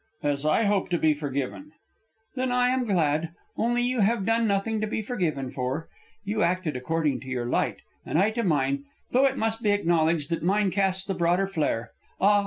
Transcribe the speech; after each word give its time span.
"As 0.23 0.47
I 0.47 0.63
hope 0.63 0.89
to 0.89 0.97
be 0.97 1.13
forgiven." 1.13 1.73
"Then 2.35 2.51
I 2.51 2.69
am 2.69 2.85
glad 2.85 3.33
only, 3.55 3.83
you 3.83 3.99
have 3.99 4.25
done 4.25 4.47
nothing 4.47 4.81
to 4.81 4.87
be 4.87 5.03
forgiven 5.03 5.51
for. 5.51 5.89
You 6.25 6.41
acted 6.41 6.75
according 6.75 7.19
to 7.19 7.27
your 7.27 7.45
light, 7.45 7.81
and 8.03 8.17
I 8.17 8.31
to 8.31 8.41
mine, 8.41 8.85
though 9.11 9.25
it 9.25 9.37
must 9.37 9.61
be 9.61 9.69
acknowledged 9.69 10.31
that 10.31 10.41
mine 10.41 10.71
casts 10.71 11.05
the 11.05 11.13
broader 11.13 11.45
flare. 11.45 11.91
Ah! 12.19 12.39